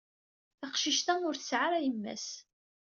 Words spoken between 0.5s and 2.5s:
Taqcict-a ur tesɛi ara yemma-s.